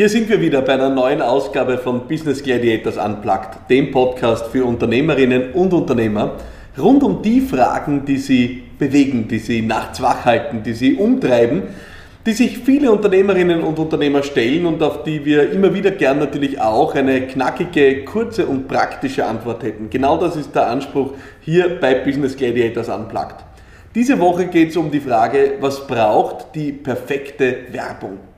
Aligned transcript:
Hier 0.00 0.08
sind 0.08 0.30
wir 0.30 0.40
wieder 0.40 0.62
bei 0.62 0.72
einer 0.72 0.88
neuen 0.88 1.20
Ausgabe 1.20 1.76
von 1.76 2.08
Business 2.08 2.42
Gladiators 2.42 2.96
Unplugged, 2.96 3.68
dem 3.68 3.90
Podcast 3.90 4.46
für 4.46 4.64
Unternehmerinnen 4.64 5.52
und 5.52 5.74
Unternehmer 5.74 6.36
rund 6.78 7.02
um 7.02 7.20
die 7.20 7.42
Fragen, 7.42 8.06
die 8.06 8.16
sie 8.16 8.62
bewegen, 8.78 9.28
die 9.28 9.38
sie 9.38 9.60
nachts 9.60 10.00
wach 10.00 10.24
halten, 10.24 10.62
die 10.62 10.72
sie 10.72 10.94
umtreiben, 10.94 11.64
die 12.24 12.32
sich 12.32 12.60
viele 12.60 12.90
Unternehmerinnen 12.90 13.60
und 13.60 13.78
Unternehmer 13.78 14.22
stellen 14.22 14.64
und 14.64 14.82
auf 14.82 15.02
die 15.02 15.22
wir 15.26 15.52
immer 15.52 15.74
wieder 15.74 15.90
gern 15.90 16.18
natürlich 16.18 16.58
auch 16.58 16.94
eine 16.94 17.26
knackige, 17.26 18.02
kurze 18.06 18.46
und 18.46 18.68
praktische 18.68 19.26
Antwort 19.26 19.62
hätten. 19.62 19.90
Genau 19.90 20.16
das 20.16 20.34
ist 20.34 20.54
der 20.54 20.68
Anspruch 20.68 21.12
hier 21.42 21.78
bei 21.78 21.96
Business 21.96 22.34
Gladiators 22.34 22.88
Unplugged. 22.88 23.44
Diese 23.94 24.18
Woche 24.18 24.46
geht 24.46 24.70
es 24.70 24.78
um 24.78 24.90
die 24.90 25.00
Frage, 25.00 25.58
was 25.60 25.86
braucht 25.86 26.54
die 26.54 26.72
perfekte 26.72 27.54
Werbung? 27.70 28.29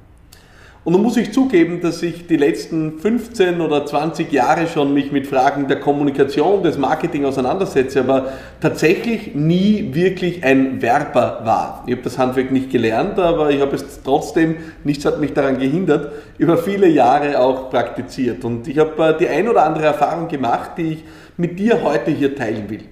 Und 0.84 0.94
nun 0.94 1.02
muss 1.02 1.16
ich 1.16 1.32
zugeben, 1.32 1.80
dass 1.80 2.02
ich 2.02 2.26
die 2.26 2.36
letzten 2.36 2.98
15 2.98 3.60
oder 3.60 3.86
20 3.86 4.32
Jahre 4.32 4.66
schon 4.66 4.92
mich 4.92 5.12
mit 5.12 5.28
Fragen 5.28 5.68
der 5.68 5.78
Kommunikation, 5.78 6.64
des 6.64 6.76
Marketing 6.76 7.24
auseinandersetze, 7.24 8.00
aber 8.00 8.32
tatsächlich 8.60 9.32
nie 9.36 9.90
wirklich 9.94 10.42
ein 10.42 10.82
Werber 10.82 11.42
war. 11.44 11.84
Ich 11.86 11.92
habe 11.92 12.02
das 12.02 12.18
Handwerk 12.18 12.50
nicht 12.50 12.70
gelernt, 12.70 13.16
aber 13.20 13.50
ich 13.50 13.60
habe 13.60 13.76
es 13.76 14.02
trotzdem, 14.02 14.56
nichts 14.82 15.04
hat 15.04 15.20
mich 15.20 15.32
daran 15.32 15.60
gehindert, 15.60 16.10
über 16.38 16.58
viele 16.58 16.88
Jahre 16.88 17.38
auch 17.38 17.70
praktiziert. 17.70 18.44
Und 18.44 18.66
ich 18.66 18.78
habe 18.78 19.00
äh, 19.04 19.16
die 19.16 19.28
ein 19.28 19.48
oder 19.48 19.64
andere 19.64 19.84
Erfahrung 19.84 20.26
gemacht, 20.26 20.72
die 20.78 20.94
ich 20.94 21.04
mit 21.36 21.60
dir 21.60 21.80
heute 21.84 22.10
hier 22.10 22.34
teilen 22.34 22.68
will. 22.68 22.91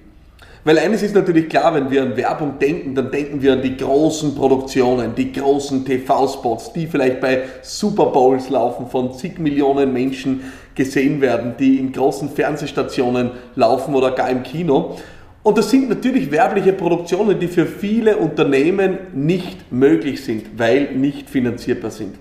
Weil 0.63 0.77
eines 0.77 1.01
ist 1.01 1.15
natürlich 1.15 1.49
klar, 1.49 1.73
wenn 1.73 1.89
wir 1.89 2.03
an 2.03 2.15
Werbung 2.15 2.59
denken, 2.59 2.93
dann 2.93 3.09
denken 3.09 3.41
wir 3.41 3.53
an 3.53 3.63
die 3.63 3.77
großen 3.77 4.35
Produktionen, 4.35 5.15
die 5.15 5.31
großen 5.31 5.83
TV-Spots, 5.83 6.73
die 6.73 6.85
vielleicht 6.85 7.19
bei 7.19 7.43
Super 7.63 8.07
Bowls 8.07 8.49
laufen, 8.49 8.85
von 8.87 9.11
zig 9.13 9.39
Millionen 9.39 9.91
Menschen 9.91 10.41
gesehen 10.75 11.19
werden, 11.19 11.55
die 11.59 11.77
in 11.77 11.91
großen 11.91 12.29
Fernsehstationen 12.29 13.31
laufen 13.55 13.95
oder 13.95 14.11
gar 14.11 14.29
im 14.29 14.43
Kino. 14.43 14.97
Und 15.41 15.57
das 15.57 15.71
sind 15.71 15.89
natürlich 15.89 16.29
werbliche 16.29 16.73
Produktionen, 16.73 17.39
die 17.39 17.47
für 17.47 17.65
viele 17.65 18.17
Unternehmen 18.17 18.99
nicht 19.15 19.71
möglich 19.71 20.23
sind, 20.23 20.59
weil 20.59 20.91
nicht 20.95 21.27
finanzierbar 21.27 21.89
sind. 21.89 22.15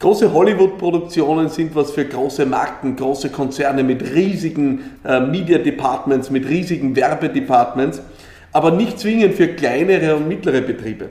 Große 0.00 0.32
Hollywood-Produktionen 0.32 1.48
sind 1.48 1.74
was 1.74 1.90
für 1.90 2.04
große 2.04 2.46
Marken, 2.46 2.94
große 2.94 3.30
Konzerne 3.30 3.82
mit 3.82 4.02
riesigen 4.14 4.92
äh, 5.04 5.18
Media 5.18 5.58
Departments, 5.58 6.30
mit 6.30 6.48
riesigen 6.48 6.94
Werbedepartments, 6.94 8.00
aber 8.52 8.70
nicht 8.70 9.00
zwingend 9.00 9.34
für 9.34 9.48
kleinere 9.48 10.14
und 10.14 10.28
mittlere 10.28 10.60
Betriebe. 10.60 11.08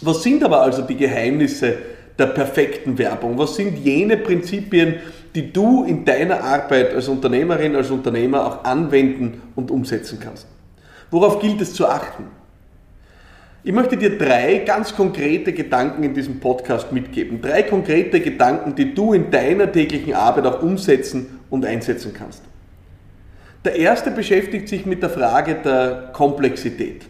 Was 0.00 0.24
sind 0.24 0.42
aber 0.42 0.60
also 0.60 0.82
die 0.82 0.96
Geheimnisse 0.96 1.76
der 2.18 2.26
perfekten 2.26 2.98
Werbung? 2.98 3.38
Was 3.38 3.54
sind 3.54 3.78
jene 3.78 4.16
Prinzipien, 4.16 4.96
die 5.36 5.52
du 5.52 5.84
in 5.84 6.04
deiner 6.04 6.42
Arbeit 6.42 6.92
als 6.92 7.06
Unternehmerin, 7.06 7.76
als 7.76 7.92
Unternehmer 7.92 8.44
auch 8.44 8.64
anwenden 8.64 9.40
und 9.54 9.70
umsetzen 9.70 10.18
kannst? 10.20 10.48
Worauf 11.12 11.38
gilt 11.38 11.60
es 11.60 11.74
zu 11.74 11.86
achten? 11.86 12.24
Ich 13.62 13.72
möchte 13.72 13.98
dir 13.98 14.16
drei 14.16 14.62
ganz 14.64 14.96
konkrete 14.96 15.52
Gedanken 15.52 16.02
in 16.02 16.14
diesem 16.14 16.40
Podcast 16.40 16.92
mitgeben. 16.92 17.42
Drei 17.42 17.62
konkrete 17.62 18.20
Gedanken, 18.20 18.74
die 18.74 18.94
du 18.94 19.12
in 19.12 19.30
deiner 19.30 19.70
täglichen 19.70 20.14
Arbeit 20.14 20.46
auch 20.46 20.62
umsetzen 20.62 21.40
und 21.50 21.66
einsetzen 21.66 22.14
kannst. 22.14 22.42
Der 23.62 23.76
erste 23.76 24.10
beschäftigt 24.10 24.66
sich 24.66 24.86
mit 24.86 25.02
der 25.02 25.10
Frage 25.10 25.56
der 25.62 26.08
Komplexität. 26.14 27.02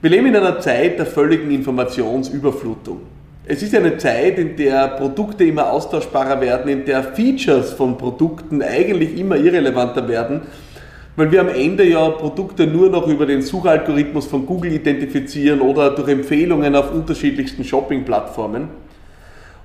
Wir 0.00 0.08
leben 0.08 0.28
in 0.28 0.36
einer 0.36 0.60
Zeit 0.60 0.98
der 0.98 1.04
völligen 1.04 1.50
Informationsüberflutung. 1.50 3.00
Es 3.44 3.62
ist 3.62 3.74
eine 3.74 3.98
Zeit, 3.98 4.38
in 4.38 4.56
der 4.56 4.88
Produkte 4.88 5.44
immer 5.44 5.70
austauschbarer 5.70 6.40
werden, 6.40 6.70
in 6.70 6.86
der 6.86 7.02
Features 7.02 7.72
von 7.72 7.98
Produkten 7.98 8.62
eigentlich 8.62 9.18
immer 9.18 9.36
irrelevanter 9.36 10.08
werden 10.08 10.42
weil 11.18 11.32
wir 11.32 11.40
am 11.40 11.48
Ende 11.48 11.82
ja 11.82 12.10
Produkte 12.10 12.64
nur 12.68 12.90
noch 12.90 13.08
über 13.08 13.26
den 13.26 13.42
Suchalgorithmus 13.42 14.28
von 14.28 14.46
Google 14.46 14.72
identifizieren 14.72 15.60
oder 15.60 15.90
durch 15.90 16.08
Empfehlungen 16.10 16.76
auf 16.76 16.94
unterschiedlichsten 16.94 17.64
Shopping-Plattformen. 17.64 18.68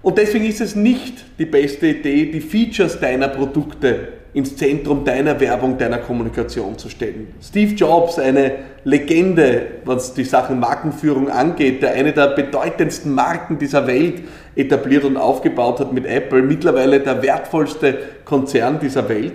Und 0.01 0.17
deswegen 0.17 0.45
ist 0.45 0.61
es 0.61 0.75
nicht 0.75 1.23
die 1.37 1.45
beste 1.45 1.89
Idee, 1.89 2.31
die 2.31 2.41
Features 2.41 2.99
deiner 2.99 3.27
Produkte 3.27 4.07
ins 4.33 4.57
Zentrum 4.57 5.05
deiner 5.05 5.39
Werbung, 5.39 5.77
deiner 5.77 5.99
Kommunikation 5.99 6.75
zu 6.79 6.89
stellen. 6.89 7.27
Steve 7.39 7.75
Jobs, 7.75 8.17
eine 8.17 8.53
Legende, 8.83 9.61
was 9.85 10.15
die 10.15 10.23
Sachen 10.23 10.59
Markenführung 10.59 11.29
angeht, 11.29 11.83
der 11.83 11.93
eine 11.93 12.13
der 12.13 12.29
bedeutendsten 12.29 13.13
Marken 13.13 13.59
dieser 13.59 13.85
Welt 13.85 14.23
etabliert 14.55 15.03
und 15.03 15.17
aufgebaut 15.17 15.79
hat 15.79 15.93
mit 15.93 16.07
Apple, 16.07 16.41
mittlerweile 16.41 16.99
der 16.99 17.21
wertvollste 17.21 17.99
Konzern 18.25 18.79
dieser 18.79 19.07
Welt 19.07 19.33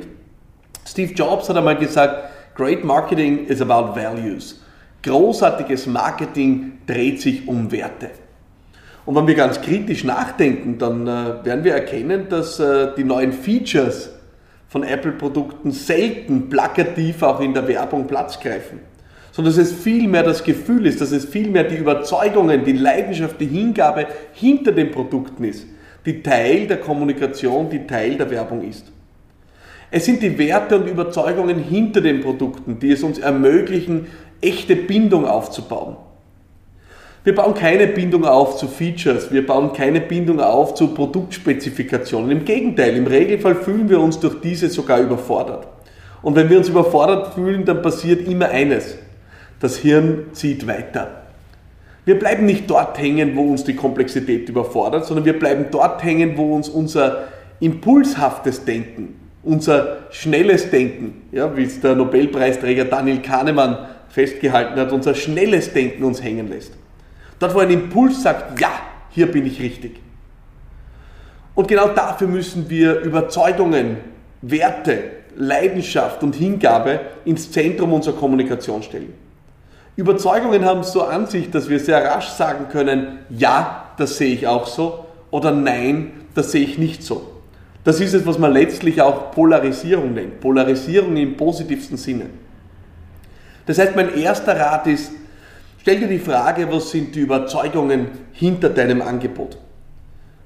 Steve 0.88 1.12
Jobs 1.12 1.48
hat 1.50 1.56
einmal 1.56 1.76
gesagt, 1.76 2.30
Great 2.54 2.82
Marketing 2.82 3.46
is 3.46 3.60
about 3.60 3.94
values. 3.94 4.62
Großartiges 5.02 5.86
Marketing 5.86 6.78
dreht 6.86 7.20
sich 7.20 7.46
um 7.46 7.70
Werte. 7.70 8.10
Und 9.04 9.14
wenn 9.14 9.26
wir 9.26 9.34
ganz 9.34 9.60
kritisch 9.60 10.04
nachdenken, 10.04 10.78
dann 10.78 11.06
äh, 11.06 11.44
werden 11.44 11.62
wir 11.62 11.74
erkennen, 11.74 12.28
dass 12.30 12.58
äh, 12.58 12.94
die 12.96 13.04
neuen 13.04 13.32
Features 13.32 14.10
von 14.68 14.82
Apple-Produkten 14.82 15.72
selten 15.72 16.48
plakativ 16.48 17.22
auch 17.22 17.40
in 17.40 17.52
der 17.52 17.68
Werbung 17.68 18.06
Platz 18.06 18.40
greifen, 18.40 18.80
sondern 19.30 19.54
dass 19.54 19.62
es 19.62 19.72
vielmehr 19.72 20.22
das 20.22 20.42
Gefühl 20.42 20.86
ist, 20.86 21.00
dass 21.00 21.12
es 21.12 21.26
vielmehr 21.26 21.64
die 21.64 21.76
Überzeugungen, 21.76 22.64
die 22.64 22.72
Leidenschaft, 22.72 23.40
die 23.40 23.46
Hingabe 23.46 24.06
hinter 24.32 24.72
den 24.72 24.90
Produkten 24.90 25.44
ist, 25.44 25.66
die 26.06 26.22
Teil 26.22 26.66
der 26.66 26.78
Kommunikation, 26.78 27.68
die 27.68 27.86
Teil 27.86 28.16
der 28.16 28.30
Werbung 28.30 28.66
ist. 28.68 28.90
Es 29.90 30.04
sind 30.04 30.22
die 30.22 30.38
Werte 30.38 30.76
und 30.76 30.86
Überzeugungen 30.86 31.58
hinter 31.58 32.00
den 32.00 32.20
Produkten, 32.20 32.78
die 32.78 32.90
es 32.90 33.02
uns 33.02 33.18
ermöglichen, 33.18 34.06
echte 34.40 34.76
Bindung 34.76 35.26
aufzubauen. 35.26 35.96
Wir 37.24 37.34
bauen 37.34 37.54
keine 37.54 37.86
Bindung 37.88 38.24
auf 38.24 38.56
zu 38.56 38.68
Features, 38.68 39.32
wir 39.32 39.46
bauen 39.46 39.72
keine 39.72 40.00
Bindung 40.00 40.40
auf 40.40 40.74
zu 40.74 40.94
Produktspezifikationen. 40.94 42.30
Im 42.30 42.44
Gegenteil, 42.44 42.96
im 42.96 43.06
Regelfall 43.06 43.54
fühlen 43.54 43.88
wir 43.88 44.00
uns 44.00 44.20
durch 44.20 44.40
diese 44.40 44.68
sogar 44.68 45.00
überfordert. 45.00 45.66
Und 46.22 46.36
wenn 46.36 46.48
wir 46.48 46.58
uns 46.58 46.68
überfordert 46.68 47.34
fühlen, 47.34 47.64
dann 47.64 47.82
passiert 47.82 48.26
immer 48.26 48.48
eines. 48.48 48.96
Das 49.60 49.76
Hirn 49.76 50.26
zieht 50.32 50.66
weiter. 50.66 51.22
Wir 52.04 52.18
bleiben 52.18 52.46
nicht 52.46 52.70
dort 52.70 52.98
hängen, 52.98 53.36
wo 53.36 53.42
uns 53.42 53.64
die 53.64 53.76
Komplexität 53.76 54.48
überfordert, 54.48 55.04
sondern 55.04 55.26
wir 55.26 55.38
bleiben 55.38 55.66
dort 55.70 56.02
hängen, 56.02 56.36
wo 56.36 56.54
uns 56.54 56.68
unser 56.68 57.24
impulshaftes 57.60 58.64
Denken, 58.64 59.27
unser 59.48 59.96
schnelles 60.10 60.70
Denken, 60.70 61.22
ja, 61.32 61.56
wie 61.56 61.64
es 61.64 61.80
der 61.80 61.94
Nobelpreisträger 61.94 62.84
Daniel 62.84 63.22
Kahnemann 63.22 63.78
festgehalten 64.10 64.78
hat, 64.78 64.92
unser 64.92 65.14
schnelles 65.14 65.72
Denken 65.72 66.04
uns 66.04 66.22
hängen 66.22 66.48
lässt. 66.48 66.72
Dort, 67.38 67.54
wo 67.54 67.60
ein 67.60 67.70
Impuls 67.70 68.22
sagt, 68.22 68.60
ja, 68.60 68.70
hier 69.10 69.30
bin 69.32 69.46
ich 69.46 69.60
richtig. 69.60 70.00
Und 71.54 71.66
genau 71.66 71.88
dafür 71.88 72.28
müssen 72.28 72.68
wir 72.68 73.00
Überzeugungen, 73.00 73.96
Werte, 74.42 75.02
Leidenschaft 75.34 76.22
und 76.22 76.34
Hingabe 76.34 77.00
ins 77.24 77.50
Zentrum 77.50 77.92
unserer 77.94 78.16
Kommunikation 78.16 78.82
stellen. 78.82 79.14
Überzeugungen 79.96 80.64
haben 80.64 80.82
so 80.84 81.02
an 81.02 81.26
sich, 81.26 81.50
dass 81.50 81.68
wir 81.68 81.80
sehr 81.80 82.04
rasch 82.04 82.28
sagen 82.28 82.66
können, 82.70 83.20
ja, 83.30 83.92
das 83.96 84.18
sehe 84.18 84.34
ich 84.34 84.46
auch 84.46 84.66
so 84.66 85.06
oder 85.30 85.52
nein, 85.52 86.12
das 86.34 86.52
sehe 86.52 86.64
ich 86.64 86.76
nicht 86.78 87.02
so. 87.02 87.37
Das 87.84 88.00
ist 88.00 88.14
es, 88.14 88.26
was 88.26 88.38
man 88.38 88.52
letztlich 88.52 89.00
auch 89.00 89.30
Polarisierung 89.30 90.14
nennt. 90.14 90.40
Polarisierung 90.40 91.16
im 91.16 91.36
positivsten 91.36 91.96
Sinne. 91.96 92.26
Das 93.66 93.78
heißt, 93.78 93.94
mein 93.96 94.16
erster 94.18 94.58
Rat 94.58 94.86
ist, 94.86 95.12
stell 95.80 96.00
dir 96.00 96.08
die 96.08 96.18
Frage, 96.18 96.70
was 96.70 96.90
sind 96.90 97.14
die 97.14 97.20
Überzeugungen 97.20 98.08
hinter 98.32 98.70
deinem 98.70 99.02
Angebot? 99.02 99.58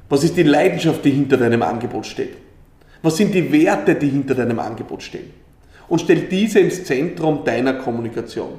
Was 0.09 0.25
ist 0.25 0.37
die 0.37 0.43
Leidenschaft, 0.43 1.05
die 1.05 1.11
hinter 1.11 1.37
deinem 1.37 1.63
Angebot 1.63 2.07
steht? 2.07 2.37
Was 3.03 3.17
sind 3.17 3.35
die 3.35 3.51
Werte, 3.51 3.95
die 3.95 4.09
hinter 4.09 4.35
deinem 4.35 4.59
Angebot 4.59 5.03
stehen? 5.03 5.31
Und 5.89 6.01
stell 6.01 6.23
diese 6.23 6.61
ins 6.61 6.85
Zentrum 6.85 7.45
deiner 7.45 7.75
Kommunikation. 7.75 8.59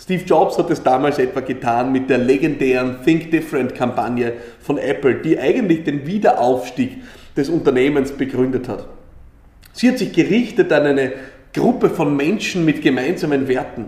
Steve 0.00 0.22
Jobs 0.24 0.56
hat 0.58 0.70
es 0.70 0.82
damals 0.82 1.18
etwa 1.18 1.40
getan 1.40 1.90
mit 1.90 2.08
der 2.08 2.18
legendären 2.18 2.98
Think 3.04 3.30
Different 3.30 3.74
Kampagne 3.74 4.34
von 4.60 4.78
Apple, 4.78 5.16
die 5.16 5.38
eigentlich 5.38 5.84
den 5.84 6.06
Wiederaufstieg 6.06 6.98
des 7.38 7.48
Unternehmens 7.48 8.12
begründet 8.12 8.68
hat. 8.68 8.86
Sie 9.72 9.88
hat 9.88 9.98
sich 9.98 10.12
gerichtet 10.12 10.72
an 10.72 10.86
eine 10.86 11.12
Gruppe 11.54 11.88
von 11.88 12.14
Menschen 12.16 12.64
mit 12.64 12.82
gemeinsamen 12.82 13.48
Werten. 13.48 13.86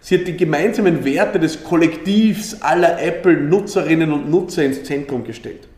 Sie 0.00 0.18
hat 0.18 0.26
die 0.26 0.36
gemeinsamen 0.36 1.04
Werte 1.04 1.38
des 1.38 1.64
Kollektivs 1.64 2.60
aller 2.60 3.00
Apple-Nutzerinnen 3.00 4.12
und 4.12 4.28
Nutzer 4.30 4.64
ins 4.64 4.82
Zentrum 4.84 5.24
gestellt 5.24 5.68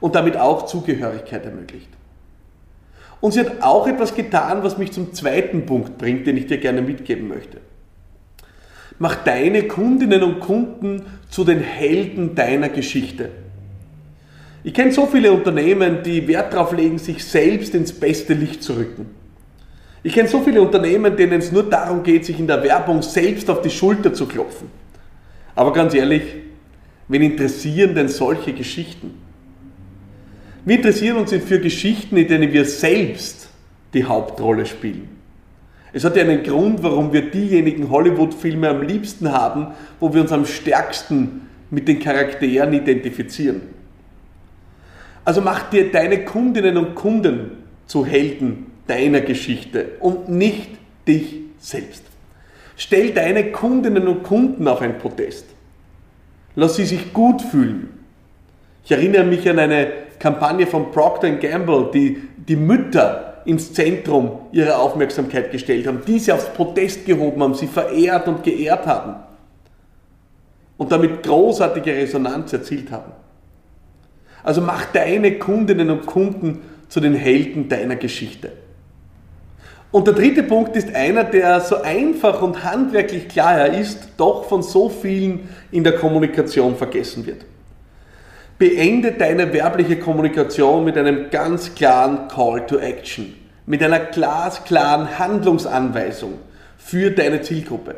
und 0.00 0.14
damit 0.14 0.36
auch 0.36 0.66
Zugehörigkeit 0.66 1.44
ermöglicht. 1.44 1.88
Und 3.20 3.32
sie 3.32 3.40
hat 3.40 3.62
auch 3.62 3.86
etwas 3.86 4.14
getan, 4.14 4.64
was 4.64 4.78
mich 4.78 4.90
zum 4.90 5.14
zweiten 5.14 5.64
Punkt 5.64 5.96
bringt, 5.98 6.26
den 6.26 6.36
ich 6.36 6.46
dir 6.46 6.58
gerne 6.58 6.82
mitgeben 6.82 7.28
möchte. 7.28 7.58
Mach 8.98 9.14
deine 9.14 9.68
Kundinnen 9.68 10.22
und 10.24 10.40
Kunden 10.40 11.06
zu 11.30 11.44
den 11.44 11.60
Helden 11.60 12.34
deiner 12.34 12.68
Geschichte. 12.68 13.30
Ich 14.64 14.74
kenne 14.74 14.92
so 14.92 15.06
viele 15.06 15.32
Unternehmen, 15.32 16.02
die 16.04 16.26
Wert 16.28 16.52
darauf 16.52 16.72
legen, 16.72 16.98
sich 16.98 17.24
selbst 17.24 17.74
ins 17.74 17.92
beste 17.92 18.34
Licht 18.34 18.62
zu 18.62 18.74
rücken. 18.74 19.06
Ich 20.04 20.14
kenne 20.14 20.28
so 20.28 20.40
viele 20.40 20.62
Unternehmen, 20.62 21.16
denen 21.16 21.40
es 21.40 21.50
nur 21.50 21.64
darum 21.64 22.02
geht, 22.02 22.24
sich 22.24 22.38
in 22.38 22.46
der 22.46 22.62
Werbung 22.62 23.02
selbst 23.02 23.48
auf 23.50 23.62
die 23.62 23.70
Schulter 23.70 24.12
zu 24.12 24.26
klopfen. 24.26 24.68
Aber 25.54 25.72
ganz 25.72 25.94
ehrlich, 25.94 26.22
wen 27.08 27.22
interessieren 27.22 27.94
denn 27.94 28.08
solche 28.08 28.52
Geschichten? 28.52 29.14
Wir 30.64 30.76
interessieren 30.76 31.16
uns 31.16 31.32
für 31.32 31.58
Geschichten, 31.58 32.16
in 32.16 32.28
denen 32.28 32.52
wir 32.52 32.64
selbst 32.64 33.48
die 33.94 34.04
Hauptrolle 34.04 34.64
spielen. 34.64 35.08
Es 35.92 36.04
hat 36.04 36.16
ja 36.16 36.22
einen 36.22 36.42
Grund, 36.42 36.82
warum 36.82 37.12
wir 37.12 37.30
diejenigen 37.30 37.90
Hollywood-Filme 37.90 38.68
am 38.68 38.82
liebsten 38.82 39.30
haben, 39.30 39.68
wo 40.00 40.14
wir 40.14 40.22
uns 40.22 40.32
am 40.32 40.46
stärksten 40.46 41.42
mit 41.70 41.86
den 41.86 41.98
Charakteren 41.98 42.72
identifizieren. 42.72 43.60
Also 45.24 45.40
mach 45.40 45.70
dir 45.70 45.92
deine 45.92 46.24
Kundinnen 46.24 46.76
und 46.76 46.94
Kunden 46.94 47.64
zu 47.86 48.04
Helden 48.04 48.72
deiner 48.86 49.20
Geschichte 49.20 49.92
und 50.00 50.28
nicht 50.28 50.70
dich 51.06 51.36
selbst. 51.58 52.04
Stell 52.76 53.12
deine 53.12 53.52
Kundinnen 53.52 54.08
und 54.08 54.24
Kunden 54.24 54.66
auf 54.66 54.80
ein 54.80 54.98
Protest. 54.98 55.46
Lass 56.56 56.76
sie 56.76 56.84
sich 56.84 57.12
gut 57.12 57.40
fühlen. 57.40 58.00
Ich 58.84 58.90
erinnere 58.90 59.24
mich 59.24 59.48
an 59.48 59.58
eine 59.58 59.88
Kampagne 60.18 60.66
von 60.66 60.90
Procter 60.90 61.30
Gamble, 61.32 61.90
die 61.94 62.20
die 62.36 62.56
Mütter 62.56 63.42
ins 63.44 63.72
Zentrum 63.72 64.40
ihrer 64.52 64.80
Aufmerksamkeit 64.80 65.50
gestellt 65.50 65.86
haben, 65.86 66.02
die 66.06 66.18
sie 66.18 66.32
aufs 66.32 66.52
Protest 66.52 67.06
gehoben 67.06 67.42
haben, 67.42 67.54
sie 67.54 67.66
verehrt 67.66 68.28
und 68.28 68.42
geehrt 68.42 68.86
haben 68.86 69.16
und 70.76 70.90
damit 70.90 71.22
großartige 71.22 71.92
Resonanz 71.92 72.52
erzielt 72.52 72.90
haben. 72.90 73.12
Also 74.42 74.60
mach 74.60 74.86
deine 74.86 75.38
Kundinnen 75.38 75.90
und 75.90 76.06
Kunden 76.06 76.60
zu 76.88 77.00
den 77.00 77.14
Helden 77.14 77.68
deiner 77.68 77.96
Geschichte. 77.96 78.52
Und 79.92 80.06
der 80.06 80.14
dritte 80.14 80.42
Punkt 80.42 80.74
ist 80.74 80.94
einer, 80.94 81.22
der 81.22 81.60
so 81.60 81.82
einfach 81.82 82.40
und 82.40 82.64
handwerklich 82.64 83.28
klar 83.28 83.66
ist, 83.66 84.08
doch 84.16 84.46
von 84.46 84.62
so 84.62 84.88
vielen 84.88 85.48
in 85.70 85.84
der 85.84 85.96
Kommunikation 85.96 86.76
vergessen 86.76 87.26
wird. 87.26 87.44
Beende 88.58 89.12
deine 89.12 89.52
werbliche 89.52 89.98
Kommunikation 89.98 90.84
mit 90.84 90.96
einem 90.96 91.28
ganz 91.30 91.74
klaren 91.74 92.28
Call 92.28 92.64
to 92.66 92.78
Action, 92.78 93.34
mit 93.66 93.82
einer 93.82 93.98
glasklaren 93.98 95.18
Handlungsanweisung 95.18 96.38
für 96.78 97.10
deine 97.10 97.42
Zielgruppe. 97.42 97.96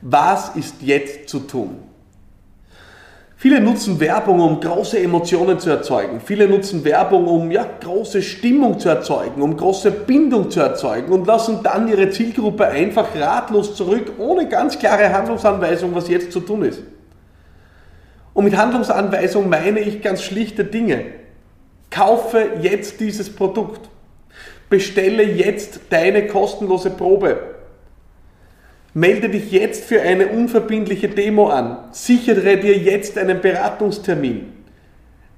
Was 0.00 0.56
ist 0.56 0.76
jetzt 0.82 1.28
zu 1.28 1.40
tun? 1.40 1.78
Viele 3.40 3.60
nutzen 3.60 4.00
Werbung, 4.00 4.40
um 4.40 4.58
große 4.58 4.98
Emotionen 4.98 5.60
zu 5.60 5.70
erzeugen. 5.70 6.20
Viele 6.20 6.48
nutzen 6.48 6.84
Werbung, 6.84 7.28
um 7.28 7.52
ja, 7.52 7.64
große 7.80 8.20
Stimmung 8.20 8.80
zu 8.80 8.88
erzeugen, 8.88 9.42
um 9.42 9.56
große 9.56 9.92
Bindung 9.92 10.50
zu 10.50 10.58
erzeugen 10.58 11.12
und 11.12 11.24
lassen 11.24 11.60
dann 11.62 11.86
ihre 11.86 12.10
Zielgruppe 12.10 12.66
einfach 12.66 13.14
ratlos 13.14 13.76
zurück, 13.76 14.14
ohne 14.18 14.48
ganz 14.48 14.76
klare 14.76 15.12
Handlungsanweisung, 15.12 15.94
was 15.94 16.08
jetzt 16.08 16.32
zu 16.32 16.40
tun 16.40 16.64
ist. 16.64 16.82
Und 18.34 18.42
mit 18.42 18.56
Handlungsanweisung 18.56 19.48
meine 19.48 19.78
ich 19.78 20.02
ganz 20.02 20.22
schlichte 20.22 20.64
Dinge. 20.64 21.04
Kaufe 21.90 22.44
jetzt 22.60 22.98
dieses 22.98 23.30
Produkt. 23.30 23.88
Bestelle 24.68 25.22
jetzt 25.22 25.78
deine 25.90 26.26
kostenlose 26.26 26.90
Probe. 26.90 27.57
Melde 28.98 29.28
dich 29.28 29.52
jetzt 29.52 29.84
für 29.84 30.02
eine 30.02 30.26
unverbindliche 30.26 31.08
Demo 31.08 31.50
an. 31.50 31.84
Sichere 31.92 32.56
dir 32.56 32.76
jetzt 32.76 33.16
einen 33.16 33.40
Beratungstermin. 33.40 34.46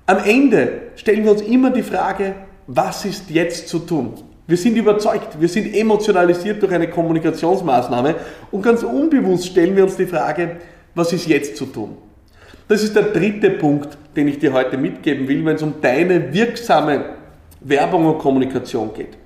Am 0.06 0.16
Ende 0.24 0.92
stellen 0.96 1.24
wir 1.24 1.32
uns 1.32 1.42
immer 1.42 1.68
die 1.68 1.82
Frage, 1.82 2.36
was 2.66 3.04
ist 3.04 3.28
jetzt 3.28 3.68
zu 3.68 3.80
tun? 3.80 4.14
Wir 4.46 4.56
sind 4.56 4.78
überzeugt, 4.78 5.38
wir 5.38 5.48
sind 5.48 5.76
emotionalisiert 5.76 6.62
durch 6.62 6.72
eine 6.72 6.88
Kommunikationsmaßnahme 6.88 8.14
und 8.50 8.62
ganz 8.62 8.82
unbewusst 8.82 9.48
stellen 9.48 9.76
wir 9.76 9.84
uns 9.84 9.96
die 9.96 10.06
Frage, 10.06 10.56
was 10.94 11.12
ist 11.12 11.28
jetzt 11.28 11.58
zu 11.58 11.66
tun? 11.66 11.98
Das 12.66 12.82
ist 12.82 12.96
der 12.96 13.12
dritte 13.12 13.50
Punkt, 13.50 13.98
den 14.16 14.28
ich 14.28 14.38
dir 14.38 14.54
heute 14.54 14.78
mitgeben 14.78 15.28
will, 15.28 15.44
wenn 15.44 15.56
es 15.56 15.62
um 15.62 15.74
deine 15.82 16.32
wirksame 16.32 17.04
Werbung 17.60 18.06
und 18.06 18.18
Kommunikation 18.20 18.94
geht. 18.94 19.18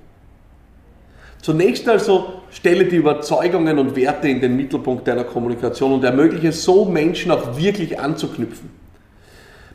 Zunächst 1.41 1.87
also 1.87 2.41
stelle 2.55 2.85
die 2.85 2.95
Überzeugungen 2.95 3.77
und 3.77 3.95
Werte 3.95 4.29
in 4.29 4.39
den 4.39 4.55
Mittelpunkt 4.55 5.07
deiner 5.07 5.25
Kommunikation 5.25 5.91
und 5.91 6.03
ermögliche 6.03 6.51
so 6.51 6.85
Menschen 6.85 7.31
auch 7.31 7.57
wirklich 7.57 7.99
anzuknüpfen. 7.99 8.69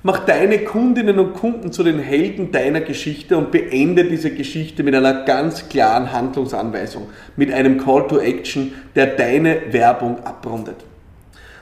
Mach 0.02 0.20
deine 0.24 0.60
Kundinnen 0.60 1.18
und 1.18 1.34
Kunden 1.34 1.72
zu 1.72 1.82
den 1.82 1.98
Helden 1.98 2.52
deiner 2.52 2.80
Geschichte 2.80 3.36
und 3.36 3.50
beende 3.50 4.04
diese 4.04 4.30
Geschichte 4.30 4.82
mit 4.82 4.94
einer 4.94 5.24
ganz 5.24 5.68
klaren 5.68 6.10
Handlungsanweisung, 6.10 7.10
mit 7.36 7.52
einem 7.52 7.76
Call 7.76 8.08
to 8.08 8.18
Action, 8.18 8.72
der 8.94 9.08
deine 9.08 9.60
Werbung 9.72 10.24
abrundet. 10.24 10.76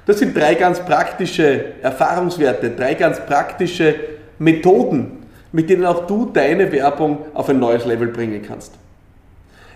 Das 0.07 0.21
sind 0.21 0.37
drei 0.37 0.55
ganz 0.55 0.79
praktische 0.85 1.65
Erfahrungswerte, 1.83 2.71
drei 2.71 2.95
ganz 2.95 3.19
praktische 3.27 3.97
Methoden, 4.39 5.27
mit 5.51 5.69
denen 5.69 5.85
auch 5.85 6.07
du 6.07 6.31
deine 6.33 6.71
Werbung 6.71 7.27
auf 7.35 7.49
ein 7.49 7.59
neues 7.59 7.87
Level 7.87 8.07
bringen 8.07 8.41
kannst. 8.47 8.73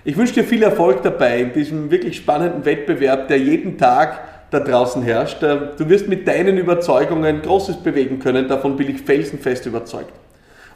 Ich 0.04 0.16
wünsche 0.16 0.34
dir 0.34 0.44
viel 0.44 0.64
Erfolg 0.64 1.02
dabei 1.02 1.40
in 1.40 1.52
diesem 1.52 1.92
wirklich 1.92 2.16
spannenden 2.16 2.64
Wettbewerb, 2.64 3.28
der 3.28 3.38
jeden 3.38 3.78
Tag 3.78 4.20
da 4.50 4.58
draußen 4.58 5.00
herrscht. 5.02 5.44
Äh, 5.44 5.58
du 5.78 5.88
wirst 5.88 6.08
mit 6.08 6.26
deinen 6.26 6.58
Überzeugungen 6.58 7.40
Großes 7.40 7.76
bewegen 7.84 8.18
können, 8.18 8.48
davon 8.48 8.76
bin 8.76 8.90
ich 8.90 9.02
felsenfest 9.02 9.64
überzeugt. 9.66 10.12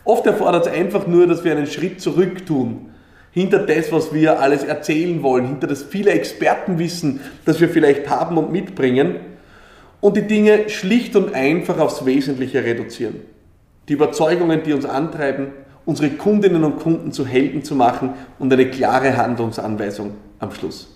Oft 0.04 0.24
erfordert 0.26 0.66
es 0.66 0.72
einfach 0.72 1.08
nur, 1.08 1.26
dass 1.26 1.42
wir 1.42 1.50
einen 1.50 1.66
Schritt 1.66 2.00
zurück 2.00 2.46
tun, 2.46 2.90
hinter 3.32 3.58
das, 3.58 3.90
was 3.90 4.14
wir 4.14 4.38
alles 4.38 4.62
erzählen 4.62 5.20
wollen, 5.24 5.46
hinter 5.46 5.66
das 5.66 5.82
viele 5.82 6.12
Expertenwissen, 6.12 7.20
das 7.44 7.60
wir 7.60 7.68
vielleicht 7.68 8.08
haben 8.08 8.38
und 8.38 8.52
mitbringen 8.52 9.16
und 10.00 10.16
die 10.16 10.22
Dinge 10.22 10.68
schlicht 10.68 11.16
und 11.16 11.34
einfach 11.34 11.80
aufs 11.80 12.06
Wesentliche 12.06 12.62
reduzieren. 12.62 13.16
Die 13.88 13.94
Überzeugungen, 13.94 14.62
die 14.62 14.72
uns 14.72 14.86
antreiben, 14.86 15.48
unsere 15.86 16.10
Kundinnen 16.10 16.64
und 16.64 16.78
Kunden 16.80 17.12
zu 17.12 17.24
Helden 17.24 17.62
zu 17.62 17.74
machen 17.74 18.10
und 18.38 18.52
eine 18.52 18.66
klare 18.66 19.16
Handlungsanweisung 19.16 20.10
am 20.38 20.52
Schluss. 20.52 20.92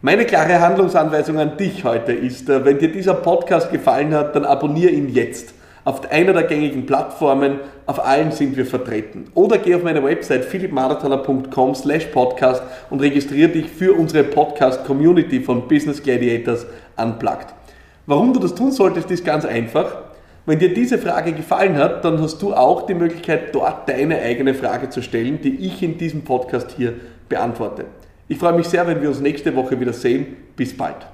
Meine 0.00 0.24
klare 0.24 0.60
Handlungsanweisung 0.60 1.38
an 1.38 1.56
dich 1.56 1.84
heute 1.84 2.12
ist, 2.12 2.48
äh, 2.48 2.64
wenn 2.64 2.78
dir 2.78 2.90
dieser 2.90 3.14
Podcast 3.14 3.70
gefallen 3.70 4.12
hat, 4.12 4.34
dann 4.34 4.44
abonniere 4.44 4.90
ihn 4.90 5.08
jetzt. 5.08 5.54
Auf 5.84 6.10
einer 6.10 6.32
der 6.32 6.44
gängigen 6.44 6.86
Plattformen, 6.86 7.60
auf 7.86 8.04
allen 8.04 8.32
sind 8.32 8.56
wir 8.56 8.66
vertreten. 8.66 9.26
Oder 9.34 9.58
geh 9.58 9.74
auf 9.74 9.82
meine 9.82 10.02
Website 10.02 10.44
philippmarathoner.com 10.44 11.74
slash 11.74 12.06
podcast 12.06 12.62
und 12.90 13.00
registriere 13.00 13.48
dich 13.48 13.68
für 13.68 13.92
unsere 13.92 14.24
Podcast-Community 14.24 15.40
von 15.40 15.68
Business 15.68 16.02
Gladiators 16.02 16.66
Unplugged. 16.96 17.48
Warum 18.06 18.32
du 18.32 18.40
das 18.40 18.54
tun 18.54 18.72
solltest, 18.72 19.10
ist 19.10 19.24
ganz 19.24 19.44
einfach. 19.44 20.11
Wenn 20.44 20.58
dir 20.58 20.74
diese 20.74 20.98
Frage 20.98 21.32
gefallen 21.32 21.76
hat, 21.76 22.04
dann 22.04 22.20
hast 22.20 22.42
du 22.42 22.52
auch 22.52 22.86
die 22.86 22.94
Möglichkeit, 22.94 23.54
dort 23.54 23.88
deine 23.88 24.18
eigene 24.18 24.54
Frage 24.54 24.90
zu 24.90 25.00
stellen, 25.00 25.40
die 25.40 25.66
ich 25.66 25.82
in 25.82 25.98
diesem 25.98 26.22
Podcast 26.22 26.72
hier 26.76 26.94
beantworte. 27.28 27.84
Ich 28.26 28.38
freue 28.38 28.54
mich 28.54 28.66
sehr, 28.66 28.86
wenn 28.86 29.00
wir 29.00 29.08
uns 29.08 29.20
nächste 29.20 29.54
Woche 29.54 29.78
wieder 29.78 29.92
sehen. 29.92 30.36
Bis 30.56 30.76
bald. 30.76 31.06